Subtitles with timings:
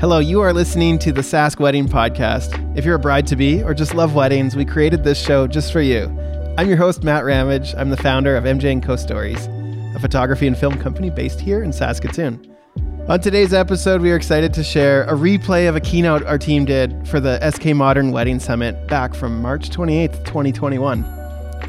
[0.00, 2.54] Hello, you are listening to the Sask Wedding Podcast.
[2.78, 5.72] If you're a bride to be or just love weddings, we created this show just
[5.72, 6.04] for you.
[6.56, 7.74] I'm your host, Matt Ramage.
[7.74, 9.48] I'm the founder of MJ & Co Stories,
[9.96, 12.56] a photography and film company based here in Saskatoon.
[13.08, 16.64] On today's episode, we are excited to share a replay of a keynote our team
[16.64, 21.02] did for the SK Modern Wedding Summit back from March 28th, 2021.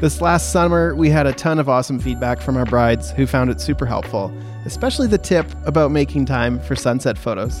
[0.00, 3.50] This last summer, we had a ton of awesome feedback from our brides who found
[3.50, 4.32] it super helpful,
[4.66, 7.60] especially the tip about making time for sunset photos.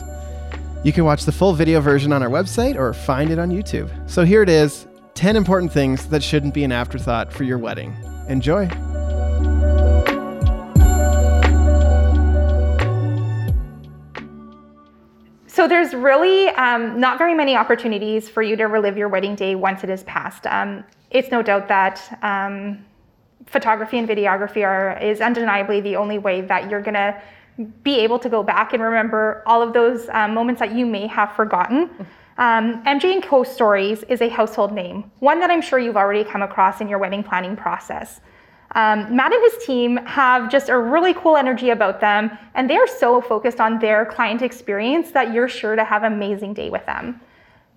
[0.82, 3.90] You can watch the full video version on our website or find it on YouTube.
[4.08, 7.94] So here it is 10 important things that shouldn't be an afterthought for your wedding.
[8.30, 8.66] Enjoy.
[15.46, 19.56] So there's really um, not very many opportunities for you to relive your wedding day
[19.56, 20.46] once it is past.
[20.46, 22.82] Um, it's no doubt that um,
[23.44, 27.20] photography and videography are is undeniably the only way that you're gonna
[27.82, 31.06] be able to go back and remember all of those um, moments that you may
[31.06, 31.90] have forgotten.
[32.38, 36.24] Um, MJ and Co Stories is a household name, one that I'm sure you've already
[36.24, 38.20] come across in your wedding planning process.
[38.74, 42.76] Um, Matt and his team have just a really cool energy about them, and they
[42.76, 46.70] are so focused on their client experience that you're sure to have an amazing day
[46.70, 47.20] with them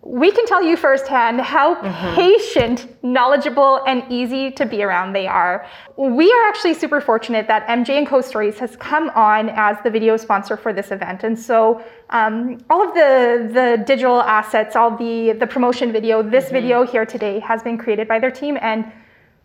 [0.06, 2.16] we can tell you firsthand how mm-hmm.
[2.16, 5.66] patient, knowledgeable, and easy to be around they are.
[5.95, 9.90] We are actually super fortunate that MJ and Co Stories has come on as the
[9.90, 14.95] video sponsor for this event, and so um, all of the the digital assets, all
[14.98, 16.54] the the promotion video, this mm-hmm.
[16.54, 18.92] video here today has been created by their team, and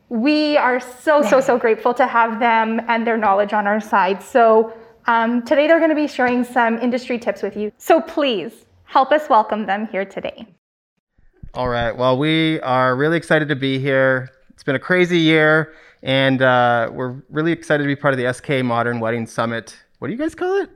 [0.09, 4.23] we are so so so grateful to have them and their knowledge on our side.
[4.25, 4.73] So
[5.07, 7.71] um, today they're going to be sharing some industry tips with you.
[7.79, 10.47] So please help us welcome them here today.
[11.55, 11.97] All right.
[11.97, 14.31] Well, we are really excited to be here.
[14.51, 18.33] It's been a crazy year, and uh, we're really excited to be part of the
[18.33, 19.77] SK Modern Wedding Summit.
[19.99, 20.71] What do you guys call it?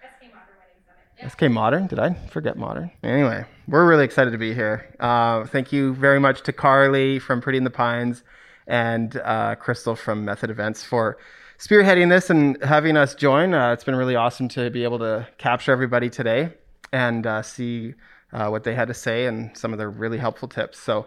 [0.00, 0.82] SK Modern Wedding
[1.18, 1.32] Summit.
[1.32, 1.86] SK Modern?
[1.88, 2.90] Did I forget Modern?
[3.02, 4.94] Anyway, we're really excited to be here.
[5.00, 8.22] Uh, thank you very much to Carly from Pretty in the Pines
[8.68, 11.18] and uh, Crystal from Method Events for
[11.58, 13.54] spearheading this and having us join.
[13.54, 16.50] Uh, it's been really awesome to be able to capture everybody today
[16.92, 17.94] and uh, see
[18.32, 20.78] uh, what they had to say and some of their really helpful tips.
[20.78, 21.06] So,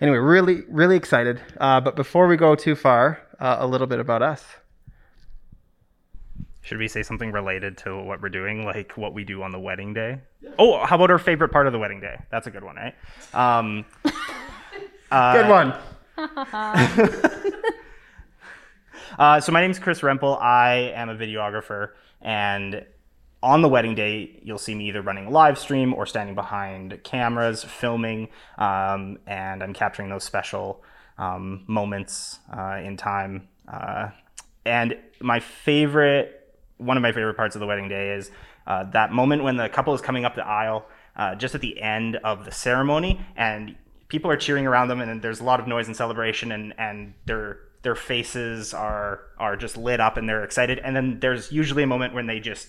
[0.00, 1.40] anyway, really, really excited.
[1.58, 4.44] Uh, but before we go too far, uh, a little bit about us.
[6.62, 9.58] Should we say something related to what we're doing, like what we do on the
[9.58, 10.20] wedding day?
[10.40, 10.50] Yeah.
[10.58, 12.20] Oh, how about our favorite part of the wedding day?
[12.30, 12.94] That's a good one, right?
[13.34, 13.84] Um,
[15.10, 15.74] good one.
[19.18, 20.40] Uh, so my name is Chris Rempel.
[20.40, 21.90] I am a videographer,
[22.20, 22.84] and
[23.42, 27.02] on the wedding day, you'll see me either running a live stream or standing behind
[27.02, 30.82] cameras, filming, um, and I'm capturing those special
[31.18, 33.48] um, moments uh, in time.
[33.66, 34.10] Uh,
[34.64, 38.30] and my favorite, one of my favorite parts of the wedding day is
[38.66, 40.86] uh, that moment when the couple is coming up the aisle,
[41.16, 43.74] uh, just at the end of the ceremony, and
[44.08, 47.14] people are cheering around them, and there's a lot of noise and celebration, and and
[47.26, 50.78] their their faces are are just lit up and they're excited.
[50.78, 52.68] And then there's usually a moment when they just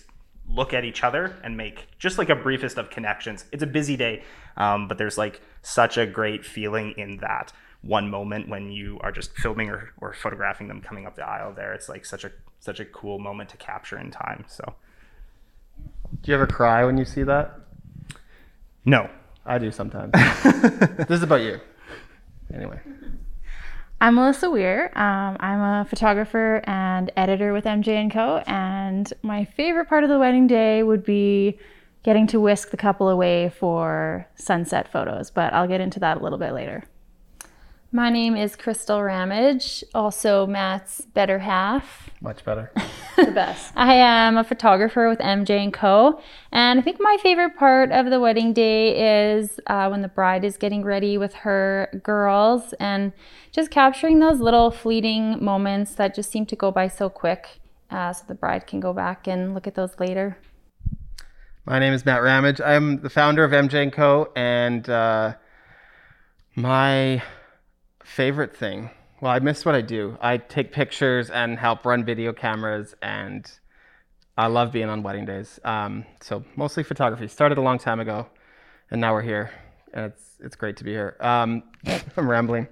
[0.54, 3.44] look at each other and make just like a briefest of connections.
[3.52, 4.22] It's a busy day,
[4.56, 9.12] um, but there's like such a great feeling in that one moment when you are
[9.12, 11.74] just filming or, or photographing them coming up the aisle there.
[11.74, 14.44] It's like such a such a cool moment to capture in time.
[14.48, 14.74] So
[16.22, 17.60] Do you ever cry when you see that?
[18.84, 19.10] No.
[19.46, 20.12] I do sometimes.
[20.96, 21.60] this is about you.
[22.54, 22.80] Anyway.
[24.00, 24.86] I'm Melissa Weir.
[24.96, 28.42] Um, I'm a photographer and editor with MJ & Co.
[28.46, 31.58] And my favorite part of the wedding day would be
[32.02, 36.20] getting to whisk the couple away for sunset photos, but I'll get into that a
[36.20, 36.84] little bit later.
[37.92, 42.10] My name is Crystal Ramage, also Matt's better half.
[42.20, 42.72] Much better.
[43.16, 43.72] the best.
[43.76, 46.20] I am a photographer with MJ & Co.
[46.52, 50.44] And I think my favorite part of the wedding day is uh, when the bride
[50.44, 53.12] is getting ready with her girls and
[53.52, 57.60] just capturing those little fleeting moments that just seem to go by so quick
[57.90, 60.36] uh, so the bride can go back and look at those later.
[61.66, 62.60] My name is Matt Ramage.
[62.60, 64.30] I'm the founder of MJ & Co.
[64.36, 65.34] And uh,
[66.54, 67.22] my
[68.04, 68.90] favorite thing.
[69.24, 70.18] Well, I miss what I do.
[70.20, 73.50] I take pictures and help run video cameras, and
[74.36, 75.58] I love being on wedding days.
[75.64, 77.26] Um, so mostly photography.
[77.28, 78.26] Started a long time ago,
[78.90, 79.50] and now we're here,
[79.94, 81.16] and it's it's great to be here.
[81.20, 81.62] Um,
[82.18, 82.68] I'm rambling.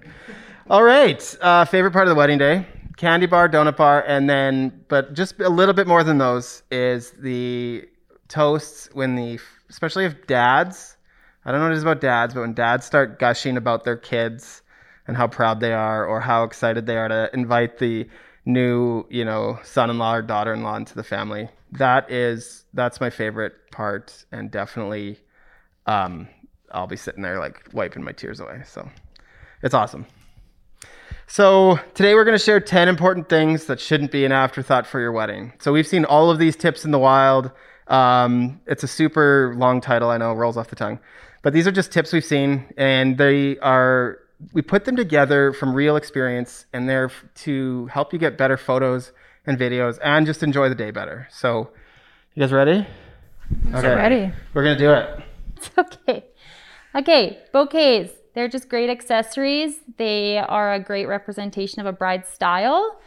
[0.69, 2.67] All right, uh, favorite part of the wedding day:
[2.97, 7.13] candy bar, donut bar, and then, but just a little bit more than those is
[7.19, 7.83] the
[8.27, 9.39] toasts when the,
[9.71, 10.97] especially if dads.
[11.45, 13.97] I don't know what it is about dads, but when dads start gushing about their
[13.97, 14.61] kids
[15.07, 18.07] and how proud they are or how excited they are to invite the
[18.45, 21.49] new, you know, son-in-law or daughter-in-law into the family.
[21.71, 25.19] That is that's my favorite part, and definitely,
[25.85, 26.27] um,
[26.71, 28.61] I'll be sitting there like wiping my tears away.
[28.65, 28.89] So,
[29.61, 30.05] it's awesome.
[31.27, 34.99] So today we're going to share 10 important things that shouldn't be an afterthought for
[34.99, 35.53] your wedding.
[35.59, 37.51] So we've seen all of these tips in the wild.
[37.87, 40.99] Um, it's a super long title, I know, rolls off the tongue,
[41.41, 44.19] but these are just tips we've seen, and they are
[44.51, 48.57] we put them together from real experience, and they're f- to help you get better
[48.57, 49.11] photos
[49.45, 51.27] and videos, and just enjoy the day better.
[51.31, 51.69] So,
[52.33, 52.85] you guys ready?
[53.73, 54.33] Okay, Ready.
[54.53, 55.19] we're gonna do it.
[55.57, 56.25] It's okay.
[56.95, 58.11] Okay, bouquets.
[58.33, 59.75] They're just great accessories.
[59.97, 62.99] They are a great representation of a bride's style.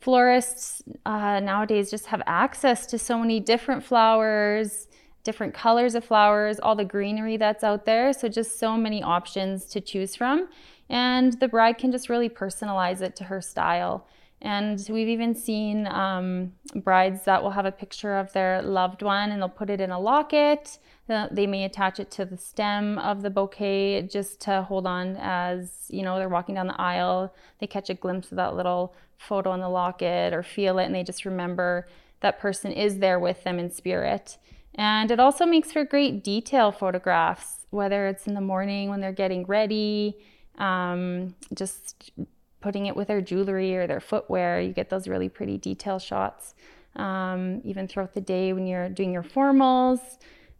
[0.00, 4.88] Florists uh, nowadays just have access to so many different flowers,
[5.24, 8.12] different colors of flowers, all the greenery that's out there.
[8.14, 10.48] So, just so many options to choose from.
[10.90, 14.06] And the bride can just really personalize it to her style.
[14.42, 19.30] And we've even seen um, brides that will have a picture of their loved one
[19.30, 20.78] and they'll put it in a locket.
[21.06, 25.86] They may attach it to the stem of the bouquet just to hold on as,
[25.88, 27.34] you know, they're walking down the aisle.
[27.60, 30.94] They catch a glimpse of that little photo in the locket or feel it and
[30.94, 31.86] they just remember
[32.20, 34.38] that person is there with them in spirit.
[34.74, 39.12] And it also makes for great detail photographs, whether it's in the morning when they're
[39.12, 40.16] getting ready,
[40.60, 42.12] um, just
[42.60, 44.60] putting it with their jewelry or their footwear.
[44.60, 46.54] You get those really pretty detail shots.
[46.96, 50.00] Um, even throughout the day when you're doing your formals,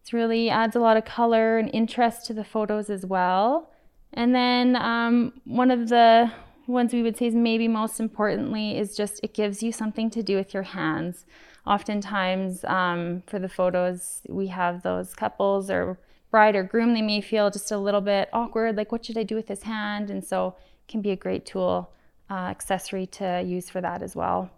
[0.02, 3.70] it really adds a lot of color and interest to the photos as well.
[4.14, 6.32] And then um, one of the
[6.66, 10.22] ones we would say is maybe most importantly is just it gives you something to
[10.22, 11.26] do with your hands.
[11.66, 15.98] Oftentimes, um, for the photos, we have those couples or
[16.30, 19.22] bride or groom, they may feel just a little bit awkward, like, what should I
[19.22, 20.10] do with this hand?
[20.10, 20.54] And so,
[20.88, 21.92] can be a great tool,
[22.30, 24.50] uh, accessory to use for that as well.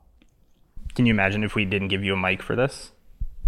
[0.94, 2.92] Can you imagine if we didn't give you a mic for this?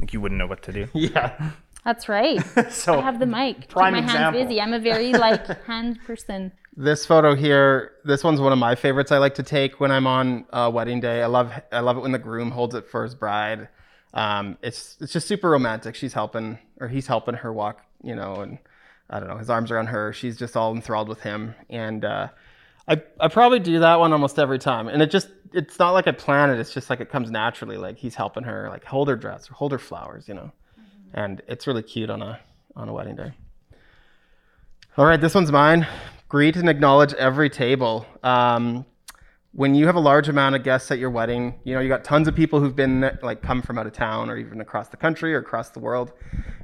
[0.01, 0.89] Like you wouldn't know what to do.
[0.95, 1.53] Yeah.
[1.85, 2.43] That's right.
[2.71, 3.61] So I have the mic.
[3.61, 4.61] Keep prime my hands busy.
[4.61, 6.53] I'm a very like hand person.
[6.77, 9.13] This photo here, this one's one of my favorites.
[9.13, 11.23] I like to take when I'm on uh, wedding day.
[11.23, 13.69] I love, I love it when the groom holds it for his bride.
[14.13, 15.95] Um, it's it's just super romantic.
[15.95, 18.59] She's helping, or he's helping her walk, you know, and
[19.11, 20.13] I don't know, his arms around her.
[20.13, 22.29] She's just all enthralled with him, and uh,
[22.89, 24.89] I I probably do that one almost every time.
[24.89, 26.59] And it just it's not like I plan it.
[26.59, 27.77] It's just like it comes naturally.
[27.77, 30.53] Like he's helping her, like hold her dress or hold her flowers, you know,
[31.13, 32.41] and it's really cute on a
[32.77, 33.33] on a wedding day.
[34.97, 35.87] All right, this one's mine.
[36.29, 38.07] Greet and acknowledge every table.
[38.23, 38.87] Um,
[39.55, 42.03] when you have a large amount of guests at your wedding, you know you got
[42.03, 44.97] tons of people who've been like come from out of town or even across the
[44.97, 46.13] country or across the world.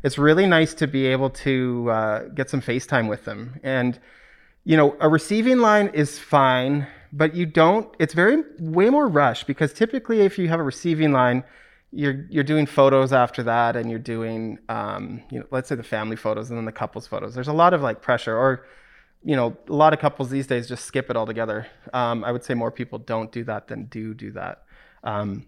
[0.02, 3.60] It's really nice to be able to uh, get some FaceTime with them.
[3.62, 3.98] And
[4.64, 7.94] you know, a receiving line is fine, but you don't.
[7.98, 11.44] It's very way more rush because typically, if you have a receiving line,
[11.92, 15.82] you're you're doing photos after that, and you're doing, um, you know, let's say the
[15.82, 17.34] family photos and then the couples photos.
[17.34, 18.66] There's a lot of like pressure, or
[19.22, 21.66] you know, a lot of couples these days just skip it altogether.
[21.92, 24.64] Um, I would say more people don't do that than do do that.
[25.04, 25.46] Um,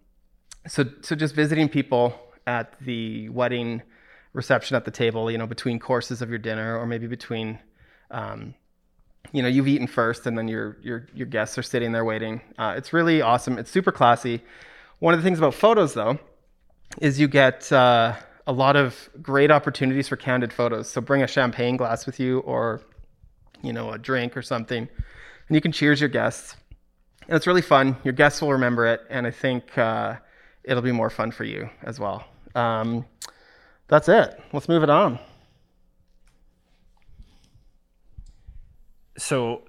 [0.67, 2.15] so so just visiting people
[2.47, 3.83] at the wedding
[4.33, 7.59] reception at the table, you know, between courses of your dinner, or maybe between.
[8.11, 8.55] Um,
[9.33, 12.43] you know, you've eaten first, and then your your your guests are sitting there waiting.
[12.59, 13.57] Uh, it's really awesome.
[13.57, 14.43] It's super classy.
[14.99, 16.19] One of the things about photos, though,
[17.01, 18.15] is you get uh,
[18.47, 20.91] a lot of great opportunities for candid photos.
[20.91, 22.83] So bring a champagne glass with you, or
[23.63, 24.89] you know, a drink or something,
[25.49, 26.57] and you can cheers your guests.
[27.27, 27.97] And it's really fun.
[28.05, 30.17] Your guests will remember it, and I think uh,
[30.65, 32.25] it'll be more fun for you as well.
[32.55, 33.07] Um,
[33.89, 34.41] that's it.
[34.53, 35.19] Let's move it on.
[39.23, 39.63] so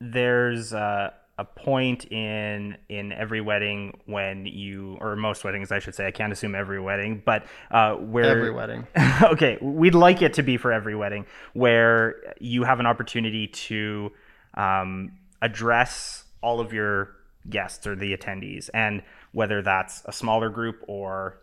[0.00, 5.94] there's uh, a point in in every wedding when you or most weddings I should
[5.94, 8.86] say I can't assume every wedding but uh, where Every wedding.
[9.22, 11.24] okay we'd like it to be for every wedding
[11.54, 14.12] where you have an opportunity to
[14.54, 17.16] um, address all of your
[17.48, 21.38] guests or the attendees and whether that's a smaller group or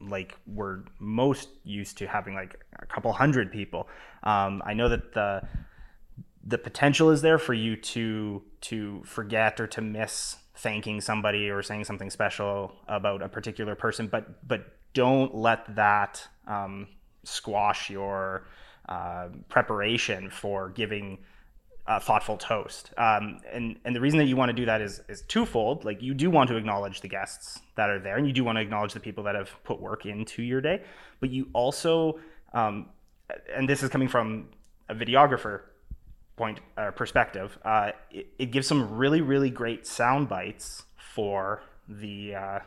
[0.00, 3.88] like we're most used to having like a couple hundred people
[4.22, 5.42] um, i know that the
[6.46, 11.62] the potential is there for you to to forget or to miss thanking somebody or
[11.62, 16.86] saying something special about a particular person but but don't let that um,
[17.24, 18.46] squash your
[18.88, 21.18] uh, preparation for giving
[21.86, 22.92] a thoughtful toast.
[22.96, 25.84] Um, and and the reason that you want to do that is is twofold.
[25.84, 28.56] Like you do want to acknowledge the guests that are there and you do want
[28.56, 30.82] to acknowledge the people that have put work into your day
[31.20, 32.18] but you also
[32.52, 32.90] um,
[33.54, 34.48] and this is coming from
[34.88, 35.62] a videographer
[36.36, 42.34] point uh, perspective, uh, it, it gives some really really great sound bites for the
[42.34, 42.58] uh,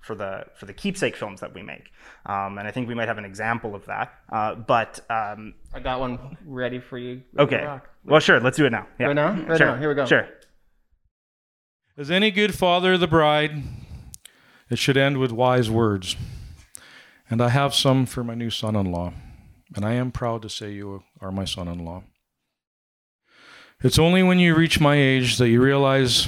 [0.00, 1.90] for the for the keepsake films that we make,
[2.26, 4.12] um, and I think we might have an example of that.
[4.30, 7.22] Uh, but um, I got one ready for you.
[7.32, 8.86] Ready okay, well, sure, let's do it now.
[8.98, 9.06] Yeah.
[9.06, 9.32] Right now?
[9.32, 9.66] Right sure.
[9.66, 9.76] now.
[9.76, 10.06] Here we go.
[10.06, 10.28] Sure.
[11.96, 13.62] As any good father of the bride,
[14.70, 16.16] it should end with wise words.
[17.30, 19.12] And I have some for my new son in law,
[19.74, 22.04] and I am proud to say you are my son in law.
[23.80, 26.26] It's only when you reach my age that you realize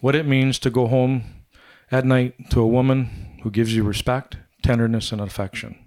[0.00, 1.22] what it means to go home
[1.92, 5.78] at night to a woman who gives you respect, tenderness, and affection.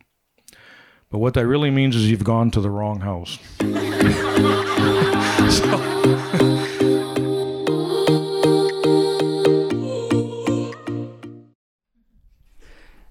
[1.10, 3.38] But what that really means is you've gone to the wrong house.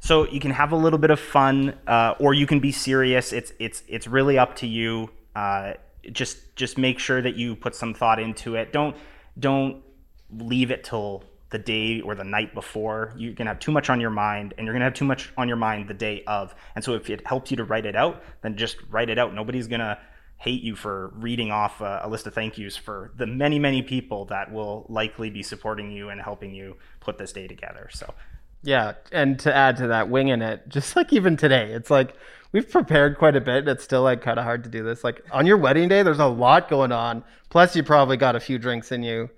[0.02, 3.32] So you can have a little bit of fun, uh, or you can be serious.
[3.32, 5.10] It's it's it's really up to you.
[5.36, 5.74] Uh,
[6.12, 8.72] just just make sure that you put some thought into it.
[8.72, 8.96] Don't
[9.38, 9.82] don't
[10.30, 13.12] leave it till the day or the night before.
[13.16, 15.48] You're gonna have too much on your mind, and you're gonna have too much on
[15.48, 16.54] your mind the day of.
[16.74, 19.34] And so if it helps you to write it out, then just write it out.
[19.34, 19.98] Nobody's gonna
[20.36, 23.82] hate you for reading off a, a list of thank yous for the many many
[23.82, 27.88] people that will likely be supporting you and helping you put this day together.
[27.92, 28.14] So
[28.62, 32.14] Yeah, and to add to that, winging it, just like even today, it's like
[32.52, 33.58] we've prepared quite a bit.
[33.58, 35.02] And it's still like kind of hard to do this.
[35.02, 37.24] Like on your wedding day, there's a lot going on.
[37.48, 39.30] Plus, you probably got a few drinks in you.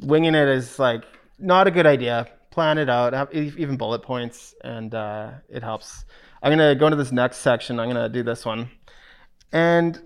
[0.00, 1.04] Winging it is like
[1.38, 2.28] not a good idea.
[2.50, 6.04] Plan it out, have even bullet points, and uh, it helps.
[6.42, 7.78] I'm gonna go into this next section.
[7.78, 8.70] I'm gonna do this one,
[9.52, 10.00] and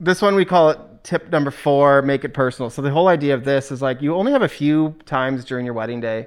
[0.00, 3.34] this one we call it tip number four make it personal so the whole idea
[3.34, 6.26] of this is like you only have a few times during your wedding day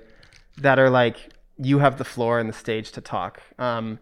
[0.57, 3.99] that are like you have the floor and the stage to talk um,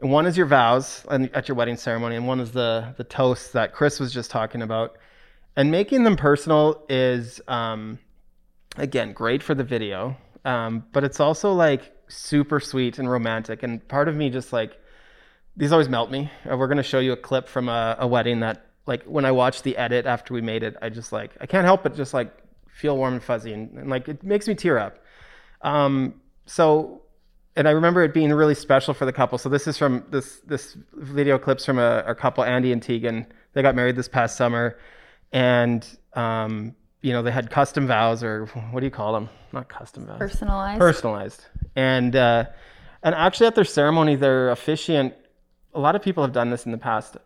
[0.00, 3.72] one is your vows at your wedding ceremony and one is the the toasts that
[3.72, 4.96] chris was just talking about
[5.56, 7.98] and making them personal is um,
[8.76, 13.86] again great for the video um, but it's also like super sweet and romantic and
[13.88, 14.78] part of me just like
[15.56, 16.30] these always melt me.
[16.50, 19.32] Uh, we're gonna show you a clip from a, a wedding that, like, when I
[19.32, 22.12] watched the edit after we made it, I just like I can't help but just
[22.14, 22.32] like
[22.68, 24.98] feel warm and fuzzy, and, and like it makes me tear up.
[25.62, 27.02] Um, so,
[27.54, 29.38] and I remember it being really special for the couple.
[29.38, 33.26] So this is from this this video clips from a, a couple, Andy and Tegan.
[33.52, 34.78] They got married this past summer,
[35.32, 39.28] and um, you know they had custom vows, or what do you call them?
[39.52, 40.78] Not custom vows Personalized.
[40.80, 42.44] personalized and uh,
[43.02, 45.14] and actually at their ceremony their officiant
[45.72, 47.16] a lot of people have done this in the past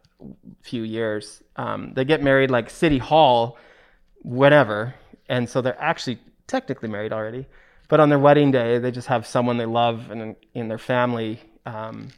[0.62, 3.56] few years um, they get married like city hall
[4.22, 4.94] whatever
[5.28, 7.46] and so they're actually technically married already
[7.90, 11.38] but on their wedding day they just have someone they love and in, their family
[11.66, 12.08] um,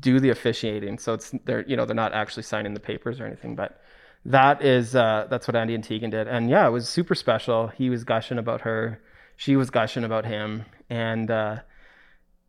[0.00, 3.26] do the officiating so it's they're you know they're not actually signing the papers or
[3.26, 3.82] anything but
[4.24, 7.68] that is uh, that's what Andy and Tegan did, and yeah, it was super special.
[7.68, 9.00] He was gushing about her,
[9.36, 11.56] she was gushing about him, and uh,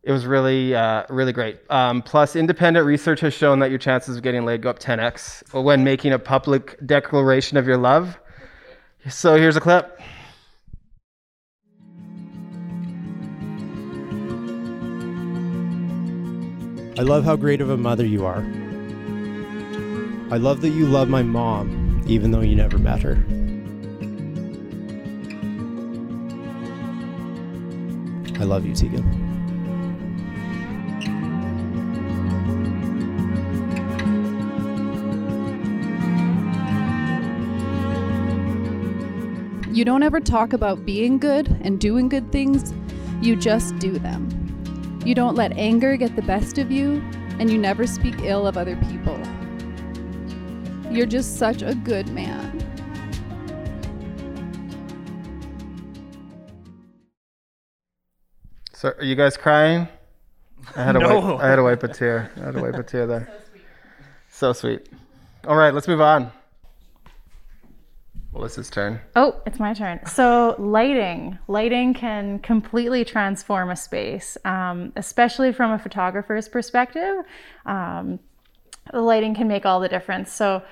[0.02, 1.58] it was really uh, really great.
[1.70, 5.62] Um, plus, independent research has shown that your chances of getting laid go up 10x
[5.62, 8.18] when making a public declaration of your love.
[9.08, 10.00] So here's a clip.
[16.98, 18.44] I love how great of a mother you are.
[20.32, 23.16] I love that you love my mom, even though you never met her.
[28.40, 29.04] I love you, Tegan.
[39.72, 42.74] You don't ever talk about being good and doing good things,
[43.22, 44.39] you just do them.
[45.04, 47.02] You don't let anger get the best of you,
[47.38, 49.18] and you never speak ill of other people.
[50.90, 52.58] You're just such a good man.
[58.72, 59.88] So are you guys crying?
[60.76, 61.20] I had to No.
[61.20, 62.30] wipe, I had to wipe a tear.
[62.36, 63.32] I had to wipe a tear there.
[64.32, 64.88] So sweet.
[65.46, 66.32] All right, let's move on.
[68.32, 69.00] Melissa's turn.
[69.16, 70.00] Oh, it's my turn.
[70.06, 71.38] So, lighting.
[71.48, 77.24] Lighting can completely transform a space, um, especially from a photographer's perspective.
[77.66, 78.20] Um,
[78.92, 80.32] the lighting can make all the difference.
[80.32, 80.62] So,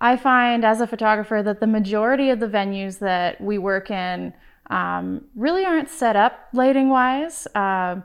[0.00, 4.34] I find as a photographer that the majority of the venues that we work in
[4.68, 7.46] um, really aren't set up lighting wise.
[7.54, 8.02] Um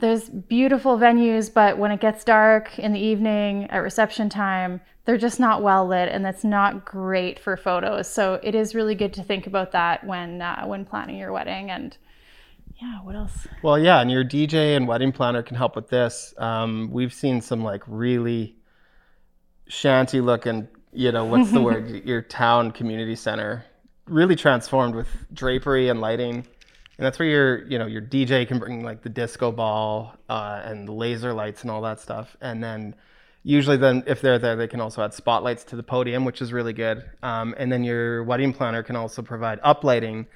[0.00, 5.16] there's beautiful venues, but when it gets dark in the evening at reception time, they're
[5.16, 8.06] just not well lit, and that's not great for photos.
[8.06, 11.70] So it is really good to think about that when uh, when planning your wedding.
[11.70, 11.96] And
[12.78, 13.46] yeah, what else?
[13.62, 16.34] Well, yeah, and your DJ and wedding planner can help with this.
[16.36, 18.56] Um, we've seen some like really
[19.66, 22.04] shanty looking, you know, what's the word?
[22.04, 23.64] Your town community center
[24.04, 26.34] really transformed with drapery and lighting.
[26.34, 26.44] and
[26.98, 30.86] that's where your you know your DJ can bring like the disco ball uh, and
[30.86, 32.94] the laser lights and all that stuff, and then
[33.48, 36.52] usually then if they're there they can also add spotlights to the podium, which is
[36.52, 40.26] really good, um, and then your wedding planner can also provide uplighting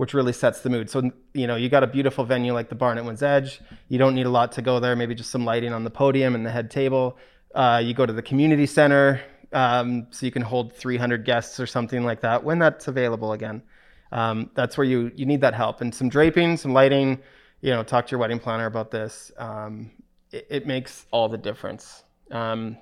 [0.00, 0.88] which really sets the mood.
[0.88, 3.60] So, you know, you got a beautiful venue like the Barn at Winds Edge.
[3.90, 6.34] You don't need a lot to go there, maybe just some lighting on the podium
[6.34, 7.18] and the head table.
[7.54, 9.20] Uh, you go to the community center,
[9.52, 13.60] um, so you can hold 300 guests or something like that when that's available again.
[14.10, 15.82] Um, that's where you, you need that help.
[15.82, 17.18] And some draping, some lighting,
[17.60, 19.30] you know, talk to your wedding planner about this.
[19.36, 19.90] Um,
[20.32, 22.04] it, it, makes all the difference.
[22.30, 22.76] Um,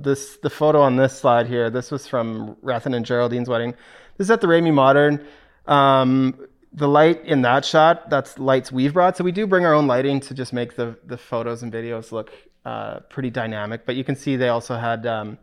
[0.00, 3.72] this the photo on this slide here, this was from Rethan and Geraldine's wedding.
[4.16, 5.24] This is at the Remai Modern.
[5.66, 6.38] Um,
[6.72, 9.16] the light in that shot, that's lights we've brought.
[9.16, 12.10] So we do bring our own lighting to just make the, the photos and videos
[12.10, 12.32] look
[12.64, 13.86] uh, pretty dynamic.
[13.86, 15.38] But you can see they also had, um,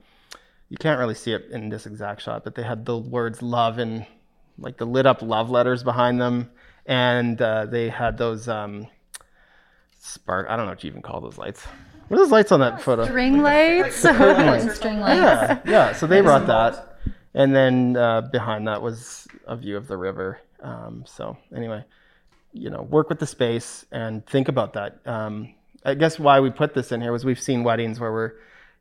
[0.67, 3.77] you can't really see it in this exact shot, but they had the words love
[3.77, 4.05] and
[4.58, 6.51] like the lit up love letters behind them.
[6.86, 8.88] And uh, they had those um,
[10.00, 11.65] spark, I don't know what you even call those lights.
[12.12, 13.06] What are those lights on that photo?
[13.06, 13.96] String lights.
[14.75, 15.18] String lights.
[15.18, 15.94] Yeah, yeah.
[15.94, 16.98] So they brought that.
[17.34, 20.41] And then uh, behind that was a view of the river.
[20.62, 21.86] Um, so anyway,
[22.51, 25.00] you know, work with the space and think about that.
[25.06, 25.53] Um,
[25.86, 28.34] I guess why we put this in here was we've seen weddings where we're,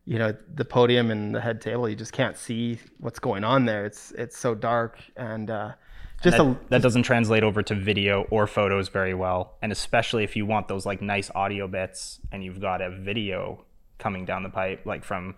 [0.07, 3.65] you know, the podium and the head table, you just can't see what's going on
[3.65, 3.87] there.
[3.87, 5.75] It's it's so dark and uh,
[6.23, 9.57] just that, a, that doesn't translate over to video or photos very well.
[9.62, 13.65] And especially if you want those like nice audio bits and you've got a video
[13.99, 15.35] coming down the pipe, like from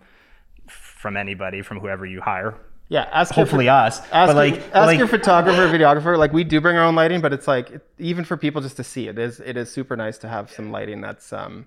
[0.67, 2.57] from anybody, from whoever you hire,
[2.89, 3.99] yeah, ask hopefully your, us.
[4.11, 6.17] Ask, but like, your, ask like, your photographer, videographer.
[6.17, 8.83] Like we do bring our own lighting, but it's like even for people just to
[8.83, 11.65] see it is it is super nice to have some lighting that's um,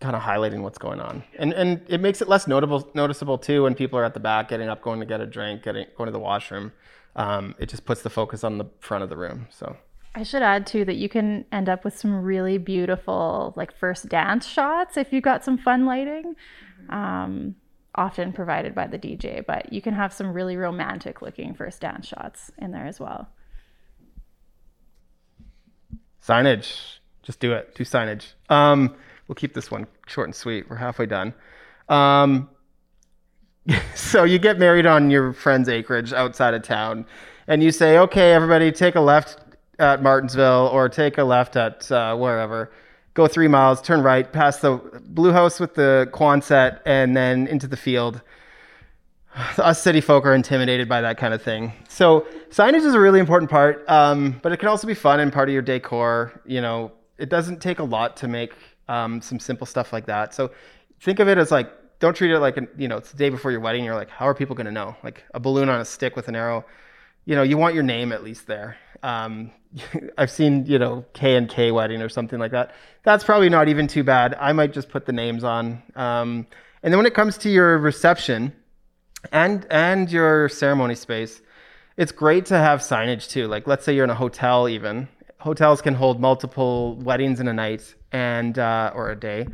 [0.00, 3.64] kind of highlighting what's going on, and and it makes it less notable noticeable too
[3.64, 6.06] when people are at the back getting up, going to get a drink, getting going
[6.06, 6.72] to the washroom.
[7.16, 9.48] Um, it just puts the focus on the front of the room.
[9.50, 9.76] So.
[10.14, 14.08] I should add too that you can end up with some really beautiful like first
[14.08, 16.36] dance shots if you've got some fun lighting.
[16.88, 17.56] Um,
[17.94, 22.06] often provided by the DJ, but you can have some really romantic looking first dance
[22.06, 23.28] shots in there as well.
[26.22, 26.98] Signage.
[27.22, 27.74] Just do it.
[27.74, 28.34] Do signage.
[28.48, 28.94] Um,
[29.28, 30.68] we'll keep this one short and sweet.
[30.68, 31.34] We're halfway done.
[31.88, 32.48] Um,
[33.94, 37.06] so you get married on your friend's acreage outside of town,
[37.46, 39.38] and you say, "Okay, everybody, take a left
[39.78, 42.70] at Martensville or take a left at uh, wherever."
[43.16, 44.76] go three miles, turn right, past the
[45.06, 48.20] blue house with the Quonset, and then into the field.
[49.58, 51.72] Us city folk are intimidated by that kind of thing.
[51.88, 55.32] So signage is a really important part, um, but it can also be fun and
[55.32, 56.40] part of your decor.
[56.44, 58.52] You know, it doesn't take a lot to make
[58.86, 60.34] um, some simple stuff like that.
[60.34, 60.50] So
[61.00, 63.50] think of it as like, don't treat it like, you know, it's the day before
[63.50, 63.84] your wedding.
[63.84, 64.96] You're like, how are people going to know?
[65.02, 66.64] Like a balloon on a stick with an arrow.
[67.24, 68.76] You know, you want your name at least there.
[69.02, 69.50] Um,
[70.18, 72.74] I've seen, you know, K and K wedding or something like that.
[73.02, 74.36] That's probably not even too bad.
[74.38, 75.82] I might just put the names on.
[75.94, 76.46] Um,
[76.82, 78.52] and then when it comes to your reception
[79.32, 81.40] and and your ceremony space,
[81.96, 83.48] it's great to have signage too.
[83.48, 85.08] Like let's say you're in a hotel even.
[85.38, 89.46] Hotels can hold multiple weddings in a night and uh, or a day.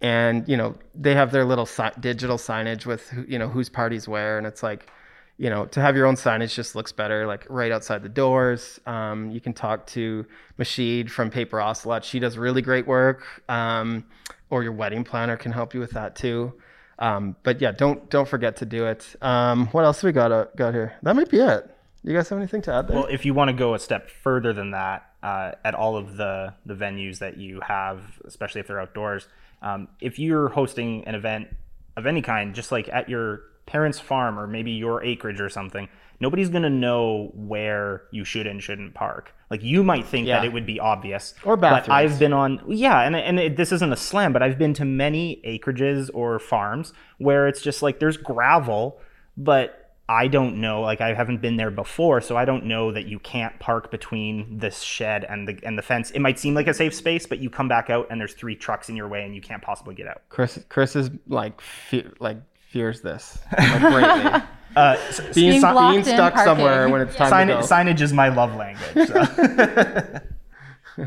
[0.00, 4.06] And you know, they have their little si- digital signage with you know whose parties
[4.06, 4.90] where and it's like
[5.38, 8.80] you know, to have your own signage just looks better, like right outside the doors.
[8.86, 10.24] Um, you can talk to
[10.56, 12.06] Mashid from Paper Ocelot.
[12.06, 13.22] She does really great work.
[13.46, 14.04] Um,
[14.50, 16.54] or your wedding planner can help you with that too.
[16.98, 19.16] Um, but yeah, don't don't forget to do it.
[19.20, 20.94] Um, what else we got uh, got here?
[21.02, 21.70] That might be it.
[22.02, 22.96] You guys have anything to add there?
[22.96, 26.16] Well, if you want to go a step further than that, uh, at all of
[26.16, 29.28] the the venues that you have, especially if they're outdoors,
[29.66, 31.48] um, if you're hosting an event
[31.96, 35.88] of any kind, just like at your parents' farm or maybe your acreage or something,
[36.20, 39.34] nobody's going to know where you should and shouldn't park.
[39.50, 40.36] Like you might think Yeah.
[40.40, 41.34] that it would be obvious.
[41.44, 41.86] Or bad.
[41.86, 41.92] But.
[41.92, 44.84] I've been on, yeah, and, and it, this isn't a slam, but I've been to
[44.84, 49.00] many acreages or farms where it's just like there's gravel,
[49.36, 53.06] but I don't know, like I haven't been there before, so I don't know that
[53.06, 56.12] you can't park between this shed and the and the fence.
[56.12, 58.54] It might seem like a safe space, but you come back out and there's three
[58.54, 60.22] trucks in your way and you can't possibly get out.
[60.28, 64.42] Chris Chris is like fe- like fears this like, greatly.
[64.76, 66.44] Uh, s- being, Being stu- being stuck parking.
[66.54, 67.60] somewhere when it's time sign- to go.
[67.60, 69.08] signage is my love language.
[69.08, 70.20] so.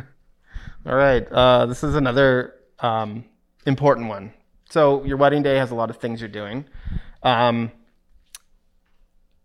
[0.85, 1.27] All right.
[1.31, 3.25] Uh, this is another um,
[3.67, 4.33] important one.
[4.71, 6.65] So your wedding day has a lot of things you're doing.
[7.21, 7.71] Um,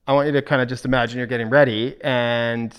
[0.07, 2.77] I want you to kind of just imagine you're getting ready, and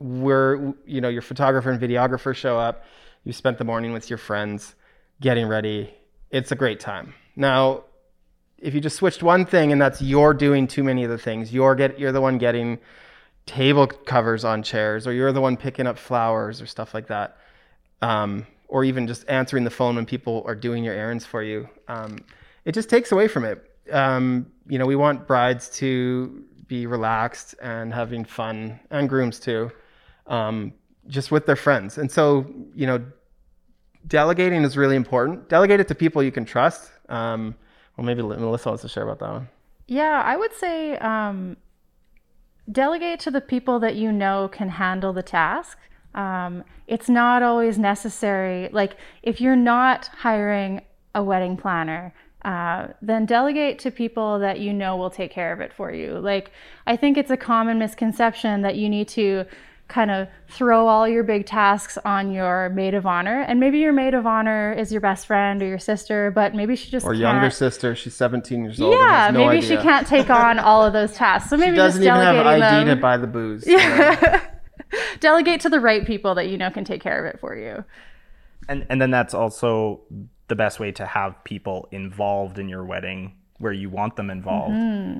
[0.00, 2.84] we're, you know, your photographer and videographer show up.
[3.22, 4.74] You spent the morning with your friends,
[5.20, 5.94] getting ready.
[6.30, 7.14] It's a great time.
[7.36, 7.84] Now,
[8.58, 11.52] if you just switched one thing, and that's you're doing too many of the things,
[11.52, 12.78] you're get, you're the one getting
[13.46, 17.36] table covers on chairs, or you're the one picking up flowers or stuff like that,
[18.02, 21.68] um, or even just answering the phone when people are doing your errands for you.
[21.86, 22.18] Um,
[22.64, 23.70] it just takes away from it.
[23.92, 29.70] Um, you know, we want brides to be relaxed and having fun, and grooms too,
[30.26, 30.72] um,
[31.08, 31.98] just with their friends.
[31.98, 33.04] And so, you know,
[34.06, 35.48] delegating is really important.
[35.48, 36.90] Delegate it to people you can trust.
[37.08, 37.54] Um,
[37.96, 39.48] well, maybe Melissa wants to share about that one.
[39.86, 41.56] Yeah, I would say um,
[42.70, 45.78] delegate to the people that you know can handle the task.
[46.14, 48.68] Um, it's not always necessary.
[48.72, 50.82] Like, if you're not hiring
[51.14, 55.60] a wedding planner, uh, then delegate to people that you know will take care of
[55.60, 56.18] it for you.
[56.18, 56.50] Like,
[56.86, 59.46] I think it's a common misconception that you need to
[59.88, 63.42] kind of throw all your big tasks on your maid of honor.
[63.42, 66.74] And maybe your maid of honor is your best friend or your sister, but maybe
[66.74, 67.20] she just or can't.
[67.20, 67.94] younger sister.
[67.94, 68.94] She's 17 years old.
[68.94, 69.76] Yeah, no maybe idea.
[69.76, 71.50] she can't take on all of those tasks.
[71.50, 73.66] So maybe She doesn't just even have delegating ID to buy the booze.
[73.66, 74.40] you know?
[75.20, 77.84] delegate to the right people that you know can take care of it for you.
[78.68, 80.00] and and then that's also
[80.48, 84.74] the best way to have people involved in your wedding where you want them involved.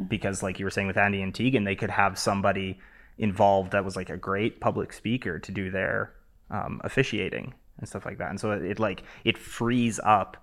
[0.08, 2.78] Because like you were saying with Andy and Tegan they could have somebody
[3.16, 6.12] involved that was like a great public speaker to do their
[6.50, 8.30] um, officiating and stuff like that.
[8.30, 10.36] And so it, it like it frees up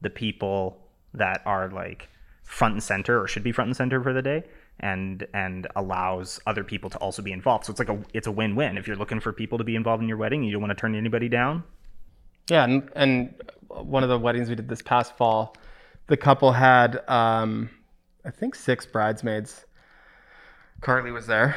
[0.00, 2.08] the people that are like
[2.42, 4.42] front and center or should be front and center for the day
[4.80, 7.64] and and allows other people to also be involved.
[7.66, 8.76] So it's like a it's a win-win.
[8.78, 10.80] If you're looking for people to be involved in your wedding you don't want to
[10.80, 11.64] turn anybody down
[12.50, 13.34] Yeah, and, and
[13.68, 15.56] one of the weddings we did this past fall,
[16.06, 17.70] the couple had, um,
[18.24, 19.64] I think, six bridesmaids.
[20.80, 21.56] Carly was there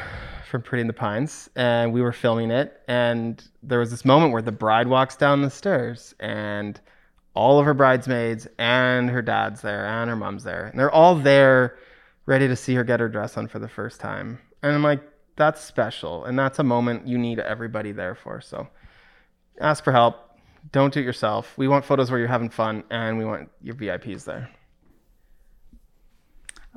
[0.50, 2.82] from Pretty in the Pines, and we were filming it.
[2.88, 6.80] And there was this moment where the bride walks down the stairs, and
[7.34, 11.14] all of her bridesmaids and her dad's there, and her mom's there, and they're all
[11.14, 11.78] there,
[12.26, 14.38] ready to see her get her dress on for the first time.
[14.62, 15.00] And I'm like,
[15.36, 18.40] that's special, and that's a moment you need everybody there for.
[18.40, 18.68] So
[19.60, 20.31] ask for help.
[20.70, 21.56] Don't do it yourself.
[21.58, 24.48] We want photos where you're having fun, and we want your VIPs there.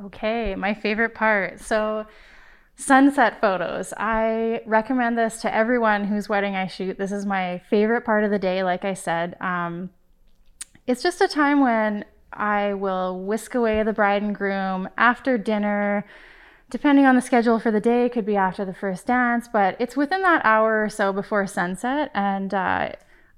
[0.04, 1.62] Okay, my favorite part.
[1.62, 2.06] So,
[2.76, 3.94] sunset photos.
[3.96, 6.98] I recommend this to everyone whose wedding I shoot.
[6.98, 9.38] This is my favorite part of the day, like I said.
[9.40, 9.92] Um,
[10.88, 16.06] it's just a time when I will whisk away the bride and groom after dinner.
[16.70, 19.78] Depending on the schedule for the day, it could be after the first dance, but
[19.80, 22.12] it's within that hour or so before sunset.
[22.14, 22.92] And uh,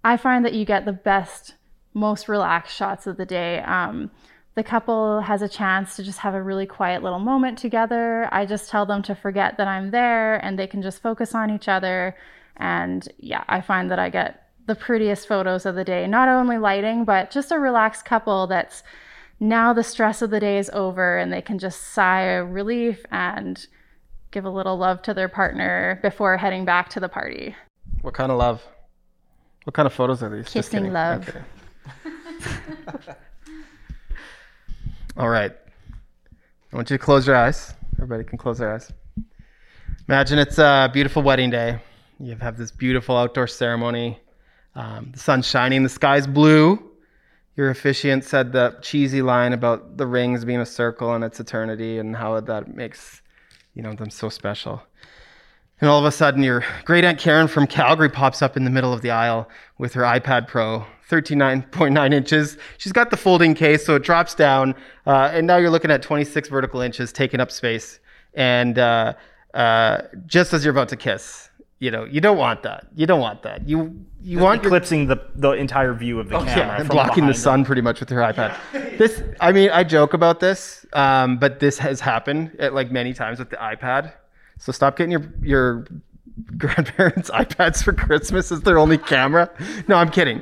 [0.08, 1.56] I find that you get the best,
[1.94, 3.60] most relaxed shots of the day.
[3.60, 4.10] Um,
[4.56, 8.30] the couple has a chance to just have a really quiet little moment together.
[8.32, 11.52] I just tell them to forget that I'm there and they can just focus on
[11.52, 12.16] each other.
[12.56, 16.08] And yeah, I find that I get the prettiest photos of the day.
[16.08, 18.84] Not only lighting, but just a relaxed couple that's
[19.42, 23.06] now the stress of the day is over and they can just sigh a relief
[23.12, 23.68] and
[24.32, 27.58] give a little love to their partner before heading back to the party.
[28.04, 28.64] What kind of love?
[29.68, 30.48] What kind of photos are these?
[30.48, 31.28] Kissing love.
[35.18, 35.52] All right.
[36.72, 37.74] I want you to close your eyes.
[37.98, 38.90] Everybody can close their eyes.
[40.08, 41.82] Imagine it's a beautiful wedding day.
[42.18, 44.22] You have this beautiful outdoor ceremony.
[44.74, 46.82] Um, the sun's shining, the sky's blue.
[47.58, 51.98] Your officiant said the cheesy line about the rings being a circle and its eternity
[51.98, 53.22] and how that makes,
[53.74, 54.82] you know, them so special.
[55.80, 58.72] And all of a sudden, your great aunt Karen from Calgary pops up in the
[58.72, 62.58] middle of the aisle with her iPad Pro, 13.9 inches.
[62.80, 64.74] She's got the folding case, so it drops down.
[65.06, 68.00] Uh, and now you're looking at 26 vertical inches, taking up space.
[68.34, 69.14] And uh,
[69.54, 72.88] uh, just as you're about to kiss, you know, you don't want that.
[72.96, 73.70] You don't want that.
[73.70, 76.88] You you want your eclipsing the the entire view of the camera Oh, yeah, and
[76.88, 78.58] from blocking the sun pretty much with your iPad.
[78.98, 83.14] This, I mean, I joke about this, um, but this has happened at, like many
[83.14, 84.14] times with the iPad.
[84.60, 85.88] So stop getting your your
[86.58, 89.50] grandparents' iPads for Christmas as their only camera.
[89.88, 90.42] No, I'm kidding.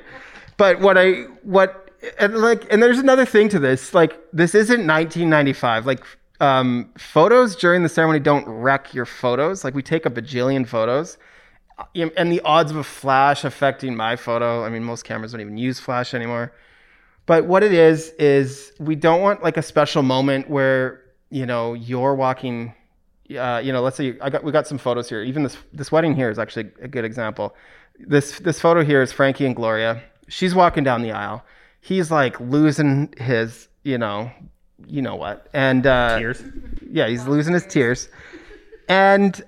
[0.57, 3.93] But what I what and like and there's another thing to this.
[3.93, 5.85] Like this isn't 1995.
[5.85, 6.03] Like
[6.41, 9.63] um, photos during the ceremony don't wreck your photos.
[9.63, 11.17] Like we take a bajillion photos
[11.93, 14.63] and the odds of a flash affecting my photo.
[14.63, 16.53] I mean, most cameras don't even use flash anymore.
[17.25, 21.73] But what it is is we don't want like a special moment where you know
[21.73, 22.73] you're walking.
[23.29, 25.21] Uh, you know, let's say I got we got some photos here.
[25.21, 27.55] Even this this wedding here is actually a good example.
[27.99, 30.03] This this photo here is Frankie and Gloria.
[30.27, 31.43] She's walking down the aisle.
[31.81, 34.31] He's like losing his, you know,
[34.87, 36.43] you know what, and uh, Tears.
[36.89, 38.09] yeah, he's losing his tears.
[38.89, 39.43] And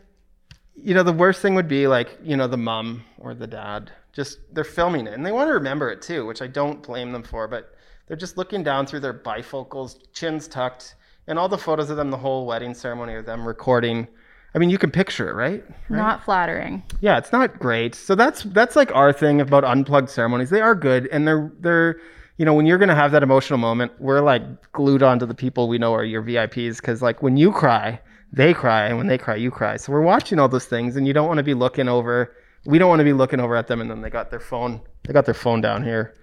[0.76, 3.92] you know, the worst thing would be like, you know, the mom or the dad
[4.18, 7.12] just they're filming it and they want to remember it too, which I don't blame
[7.12, 7.76] them for, but
[8.08, 10.96] they're just looking down through their bifocals, chins tucked,
[11.28, 14.08] and all the photos of them the whole wedding ceremony of them recording.
[14.56, 15.64] I mean, you can picture it, right?
[15.90, 16.82] Not flattering.
[17.02, 17.94] Yeah, it's not great.
[17.94, 20.50] So that's that's like our thing about unplugged ceremonies.
[20.50, 21.98] They are good, and they're they're
[22.38, 25.68] you know when you're gonna have that emotional moment, we're like glued onto the people
[25.68, 28.00] we know are your VIPs because like when you cry,
[28.32, 29.78] they cry, and when they cry, you cry.
[29.78, 32.36] So we're watching all those things, and you don't want to be looking over.
[32.66, 34.82] We don't want to be looking over at them, and then they got their phone.
[35.04, 36.16] They got their phone down here,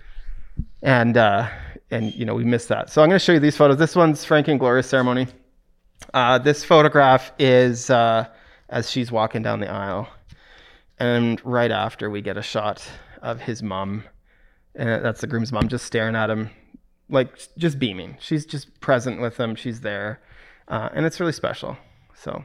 [0.83, 1.49] and uh,
[1.91, 2.91] and you know we missed that.
[2.91, 3.79] So I'm gonna show you these photos.
[3.79, 5.27] This one's Frank and Gloria's ceremony.
[6.13, 8.27] Uh, this photograph is uh,
[8.69, 10.09] as she's walking down the aisle,
[10.99, 12.87] and right after we get a shot
[13.23, 14.05] of his mom,
[14.75, 16.51] and that's the groom's mom, just staring at him,
[17.09, 18.17] like just beaming.
[18.21, 19.55] She's just present with him.
[19.55, 20.21] She's there,
[20.69, 21.77] uh, and it's really special.
[22.15, 22.45] So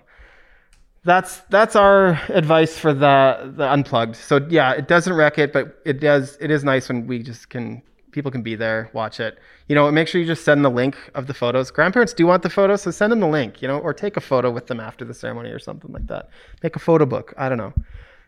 [1.04, 4.16] that's that's our advice for the the unplugged.
[4.16, 6.38] So yeah, it doesn't wreck it, but it does.
[6.40, 9.40] It is nice when we just can people can be there, watch it.
[9.68, 11.72] You know, make sure you just send the link of the photos.
[11.72, 13.62] Grandparents do want the photos, so send them the link.
[13.62, 16.30] You know, or take a photo with them after the ceremony or something like that.
[16.64, 17.34] Make a photo book.
[17.38, 17.74] I don't know.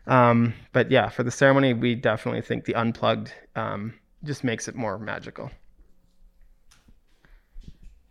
[0.06, 4.74] Um, but yeah, for the ceremony, we definitely think the unplugged um, just makes it
[4.74, 5.50] more magical.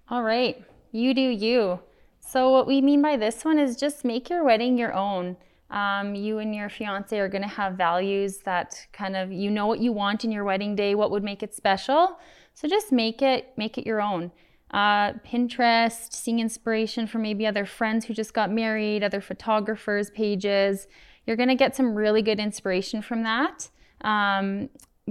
[0.09, 1.79] All right, you do you.
[2.19, 5.37] So, what we mean by this one is just make your wedding your own.
[5.71, 9.67] Um, you and your fiance are going to have values that kind of you know
[9.67, 12.19] what you want in your wedding day, what would make it special.
[12.53, 14.31] So just make it make it your own.
[14.71, 20.87] Uh, Pinterest, seeing inspiration from maybe other friends who just got married, other photographers' pages.
[21.25, 23.69] You're going to get some really good inspiration from that.
[24.01, 24.69] Um,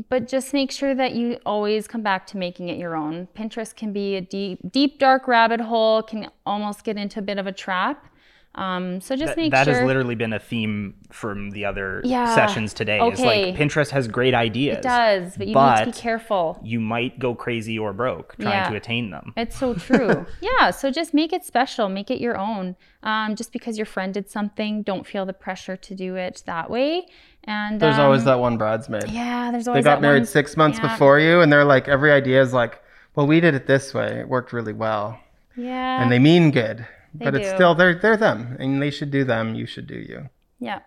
[0.09, 3.29] but just make sure that you always come back to making it your own.
[3.37, 7.39] Pinterest can be a deep, deep, dark rabbit hole, can almost get into a bit
[7.39, 8.07] of a trap.
[8.57, 12.01] Um, so just Th- make that sure has literally been a theme from the other
[12.05, 12.99] Yeah, sessions today.
[13.01, 14.79] It's like Pinterest has great ideas.
[14.79, 16.59] it does, but you need to be careful.
[16.63, 18.69] You might go crazy or broke trying Yeah.
[18.71, 19.33] to attain them.
[19.37, 20.27] It's so true.
[20.41, 22.75] yeah, so just make it special, make it your own.
[23.05, 26.69] Um, just because your friend did something, don't feel the pressure to do it that
[26.71, 27.07] way.
[27.45, 29.09] And There's always um, that one bridesmaid.
[29.11, 29.85] Yeah, there's always.
[29.85, 30.89] They got married one- six months yeah.
[30.93, 32.83] before you, and they're like, every idea is like,
[33.15, 34.19] well, we did it this way.
[34.21, 35.19] It worked really well.
[35.57, 36.03] Yeah.
[36.03, 39.25] and they mean good, They but it's still they're they're them, and they should do
[39.25, 39.55] them.
[39.55, 40.29] You should do you.
[40.59, 40.81] yeah,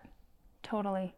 [0.61, 1.13] totally.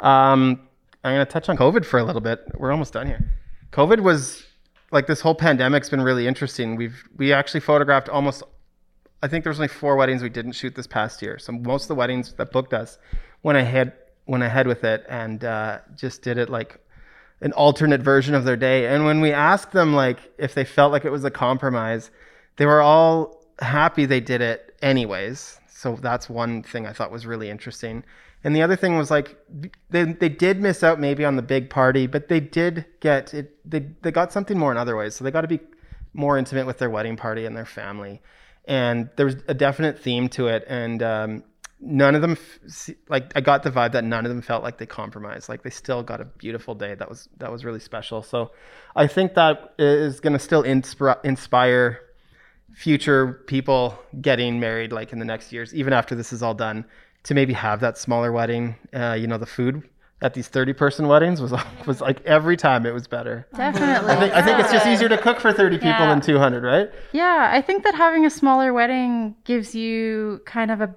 [0.00, 0.60] Um,
[1.04, 2.40] I'm gonna touch on COVID for a little bit.
[2.56, 3.30] We're almost done here.
[3.72, 4.44] COVID was
[4.90, 6.76] like this whole pandemic's been really interesting.
[6.76, 8.42] We've we actually photographed almost.
[9.22, 11.38] I think there was only four weddings we didn't shoot this past year.
[11.38, 12.98] So most of the weddings that booked us
[13.42, 13.92] went ahead
[14.26, 16.80] went ahead with it and uh, just did it like
[17.40, 18.86] an alternate version of their day.
[18.86, 22.10] And when we asked them like if they felt like it was a compromise,
[22.56, 25.58] they were all happy they did it anyways.
[25.68, 28.04] So that's one thing I thought was really interesting.
[28.42, 29.38] And the other thing was like
[29.90, 33.56] they they did miss out maybe on the big party, but they did get it.
[33.68, 35.14] They they got something more in other ways.
[35.14, 35.60] So they got to be
[36.12, 38.22] more intimate with their wedding party and their family.
[38.66, 40.64] And there was a definite theme to it.
[40.68, 41.44] And um,
[41.80, 42.36] none of them
[43.08, 45.48] like I got the vibe that none of them felt like they compromised.
[45.48, 46.94] Like they still got a beautiful day.
[46.94, 48.22] That was that was really special.
[48.22, 48.52] So
[48.96, 52.00] I think that is going to still inspire inspire
[52.74, 56.84] future people getting married like in the next years, even after this is all done,
[57.24, 58.76] to maybe have that smaller wedding.
[58.92, 59.82] Uh, you know, the food
[60.22, 61.52] at these 30 person weddings was
[61.86, 63.46] was like every time it was better.
[63.56, 64.10] Definitely.
[64.10, 66.06] I think, I think it's just easier to cook for 30 people Yeah.
[66.08, 66.90] than 200, right?
[67.12, 70.94] Yeah, I think that having a smaller wedding gives you kind of a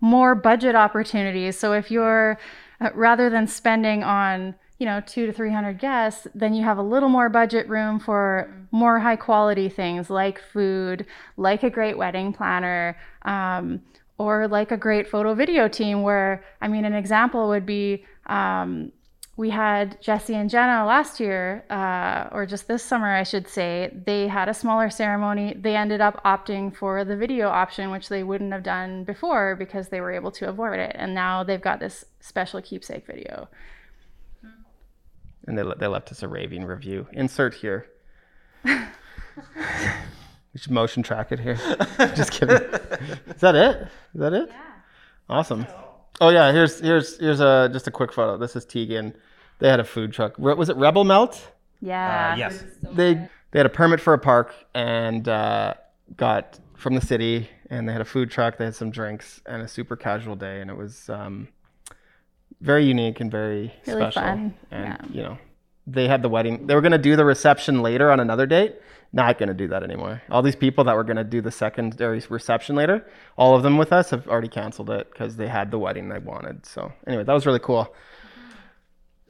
[0.00, 1.58] more budget opportunities.
[1.58, 2.38] So if you're
[2.80, 6.78] uh, rather than spending on you know two to three hundred guests, then you have
[6.78, 11.98] a little more budget room for more high quality things like food, like a great
[11.98, 12.96] wedding planner.
[13.22, 13.82] Um,
[14.18, 18.90] or like a great photo video team where i mean an example would be um,
[19.38, 23.88] we had Jesse and Jenna last year, uh, or just this summer, I should say.
[24.04, 25.54] They had a smaller ceremony.
[25.56, 29.90] They ended up opting for the video option, which they wouldn't have done before because
[29.90, 30.96] they were able to avoid it.
[30.98, 33.48] And now they've got this special keepsake video.
[35.48, 37.06] And they, they left us a raving review.
[37.12, 37.86] Insert here.
[38.64, 38.70] we
[40.56, 41.56] should motion track it here.
[42.14, 42.56] Just kidding.
[42.56, 43.76] Is that it?
[44.14, 44.48] Is that it?
[44.50, 44.60] Yeah.
[45.30, 45.66] Awesome.
[46.20, 48.36] Oh yeah, here's here's here's a just a quick photo.
[48.36, 49.14] This is Tegan.
[49.58, 50.34] They had a food truck.
[50.36, 51.52] Re- Was it Rebel Melt?
[51.80, 52.32] Yeah.
[52.32, 52.64] Uh, yes.
[52.92, 53.14] They
[53.50, 55.74] they had a permit for a park and uh,
[56.16, 58.58] got from the city, and they had a food truck.
[58.58, 61.48] They had some drinks and a super casual day, and it was um,
[62.60, 64.22] very unique and very Really special.
[64.22, 64.96] fun, And yeah.
[65.10, 65.38] you know,
[65.86, 66.66] they had the wedding.
[66.66, 68.76] They were going to do the reception later on another date.
[69.12, 70.20] Not going to do that anymore.
[70.30, 73.06] All these people that were going to do the secondary reception later,
[73.38, 76.18] all of them with us have already canceled it because they had the wedding they
[76.18, 76.66] wanted.
[76.66, 77.94] So anyway, that was really cool.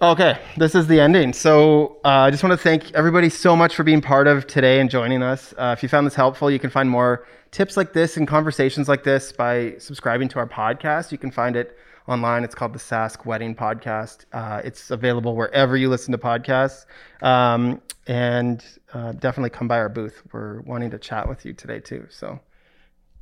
[0.00, 1.32] Okay, this is the ending.
[1.32, 4.80] So uh, I just want to thank everybody so much for being part of today
[4.80, 5.52] and joining us.
[5.58, 8.88] Uh, if you found this helpful, you can find more tips like this and conversations
[8.88, 11.10] like this by subscribing to our podcast.
[11.10, 11.76] You can find it
[12.08, 12.42] online.
[12.42, 14.24] It's called the Sask Wedding Podcast.
[14.32, 16.86] Uh, it's available wherever you listen to podcasts.
[17.22, 20.22] Um, and uh, definitely come by our booth.
[20.32, 22.06] We're wanting to chat with you today too.
[22.10, 22.40] So.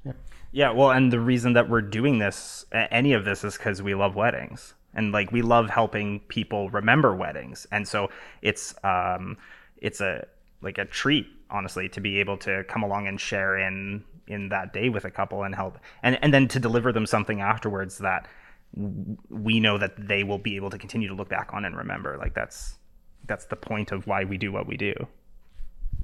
[0.05, 0.12] Yeah,
[0.53, 0.70] Yeah.
[0.70, 4.14] well, and the reason that we're doing this, any of this, is because we love
[4.14, 8.11] weddings, and like we love helping people remember weddings, and so
[8.42, 9.37] it's um,
[9.79, 10.27] it's a
[10.62, 14.72] like a treat, honestly, to be able to come along and share in in that
[14.72, 18.29] day with a couple and help, and and then to deliver them something afterwards that
[18.75, 22.17] we know that they will be able to continue to look back on and remember.
[22.19, 22.79] Like that's
[23.27, 24.95] that's the point of why we do what we do.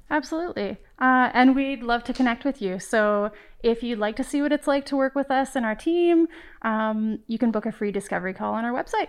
[0.09, 0.77] Absolutely.
[0.99, 2.77] Uh, and we'd love to connect with you.
[2.77, 3.31] So
[3.63, 6.27] if you'd like to see what it's like to work with us and our team,
[6.61, 9.07] um, you can book a free discovery call on our website.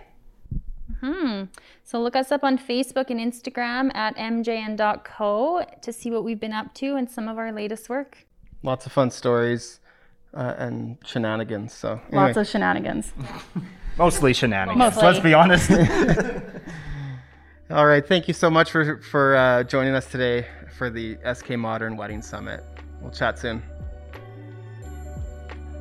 [1.01, 1.43] Hmm.
[1.83, 6.53] So look us up on Facebook and Instagram at mjand.co to see what we've been
[6.53, 8.25] up to and some of our latest work.
[8.63, 9.79] Lots of fun stories
[10.35, 11.73] uh, and shenanigans.
[11.73, 12.25] So anyway.
[12.25, 13.13] lots of shenanigans.
[13.97, 14.77] Mostly shenanigans.
[14.77, 15.03] Mostly.
[15.03, 15.71] Let's be honest.
[17.71, 18.05] All right.
[18.05, 20.45] Thank you so much for for uh, joining us today
[20.77, 22.63] for the SK Modern Wedding Summit.
[23.01, 23.63] We'll chat soon.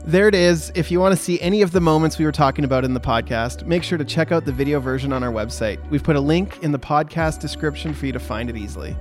[0.07, 0.71] There it is.
[0.75, 3.01] If you want to see any of the moments we were talking about in the
[3.01, 5.79] podcast, make sure to check out the video version on our website.
[5.89, 8.95] We've put a link in the podcast description for you to find it easily.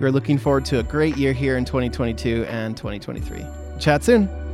[0.00, 3.44] We're looking forward to a great year here in 2022 and 2023.
[3.78, 4.45] Chat soon.